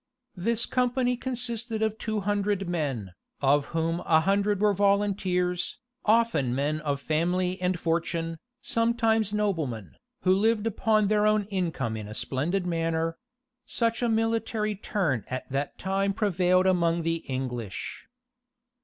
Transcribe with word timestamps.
This 0.35 0.65
company 0.65 1.15
consisted 1.15 1.83
of 1.83 1.99
two 1.99 2.21
hundred 2.21 2.67
men, 2.67 3.13
of 3.39 3.65
whom 3.65 3.99
a 3.99 4.21
hundred 4.21 4.59
were 4.59 4.73
volunteers, 4.73 5.77
often 6.05 6.55
men 6.55 6.79
of 6.79 6.99
family 6.99 7.61
and 7.61 7.79
fortune, 7.79 8.39
sometimes 8.61 9.31
noblemen, 9.31 9.95
who 10.21 10.33
lived 10.33 10.65
upon 10.65 11.07
their 11.07 11.27
own 11.27 11.43
income 11.51 11.95
in 11.95 12.07
a 12.07 12.15
splendid 12.15 12.65
manner: 12.65 13.19
such 13.67 14.01
a 14.01 14.09
military 14.09 14.73
turn 14.73 15.23
at 15.27 15.47
that 15.51 15.77
time 15.77 16.13
prevailed 16.13 16.65
among 16.65 17.03
the 17.03 17.17
English. 17.27 18.07